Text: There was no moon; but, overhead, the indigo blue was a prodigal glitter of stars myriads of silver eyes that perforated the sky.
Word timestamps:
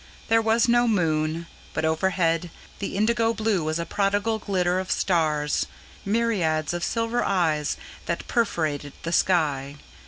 There 0.29 0.41
was 0.41 0.67
no 0.67 0.87
moon; 0.87 1.45
but, 1.75 1.85
overhead, 1.85 2.49
the 2.79 2.95
indigo 2.97 3.35
blue 3.35 3.63
was 3.63 3.77
a 3.77 3.85
prodigal 3.85 4.39
glitter 4.39 4.79
of 4.79 4.89
stars 4.89 5.67
myriads 6.05 6.73
of 6.73 6.83
silver 6.83 7.23
eyes 7.23 7.77
that 8.07 8.27
perforated 8.27 8.93
the 9.03 9.11
sky. 9.11 9.75